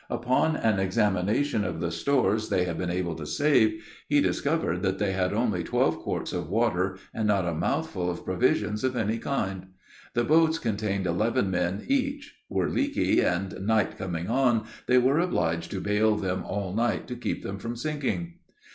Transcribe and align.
Upon 0.09 0.55
an 0.55 0.79
examination 0.79 1.63
of 1.63 1.79
the 1.79 1.91
stores 1.91 2.49
they 2.49 2.63
had 2.65 2.75
been 2.75 2.89
able 2.89 3.13
to 3.17 3.25
save, 3.27 3.85
he 4.09 4.19
discovered 4.19 4.81
that 4.81 4.97
they 4.97 5.11
had 5.11 5.31
only 5.31 5.63
twelve 5.63 5.99
quarts 5.99 6.33
of 6.33 6.49
water, 6.49 6.97
and 7.13 7.27
not 7.27 7.47
a 7.47 7.53
mouthful 7.53 8.09
of 8.09 8.25
provisions 8.25 8.83
of 8.83 8.95
any 8.95 9.19
kind! 9.19 9.67
The 10.15 10.23
boats 10.23 10.57
contained 10.57 11.05
eleven 11.05 11.51
men 11.51 11.83
each; 11.87 12.35
were 12.49 12.67
leaky, 12.71 13.21
and 13.21 13.63
night 13.67 13.95
coming 13.95 14.27
on, 14.27 14.65
they 14.87 14.97
were 14.97 15.19
obliged 15.19 15.69
to 15.69 15.79
bail 15.81 16.15
them 16.15 16.43
all 16.45 16.73
night 16.73 17.05
to 17.09 17.15
keep 17.15 17.43
them 17.43 17.59
from 17.59 17.75
sinking! 17.75 18.39